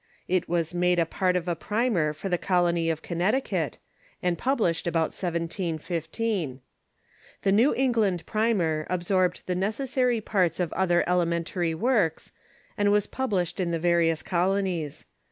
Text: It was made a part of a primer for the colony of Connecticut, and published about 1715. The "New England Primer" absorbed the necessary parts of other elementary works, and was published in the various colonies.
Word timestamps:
It 0.27 0.49
was 0.49 0.73
made 0.73 0.97
a 0.97 1.05
part 1.05 1.35
of 1.35 1.47
a 1.47 1.55
primer 1.55 2.11
for 2.11 2.27
the 2.27 2.39
colony 2.39 2.89
of 2.89 3.03
Connecticut, 3.03 3.77
and 4.23 4.35
published 4.35 4.87
about 4.87 5.13
1715. 5.13 6.59
The 7.43 7.51
"New 7.51 7.75
England 7.75 8.25
Primer" 8.25 8.87
absorbed 8.89 9.43
the 9.45 9.53
necessary 9.53 10.19
parts 10.19 10.59
of 10.59 10.73
other 10.73 11.03
elementary 11.07 11.75
works, 11.75 12.31
and 12.79 12.91
was 12.91 13.05
published 13.05 13.59
in 13.59 13.69
the 13.69 13.77
various 13.77 14.23
colonies. 14.23 15.05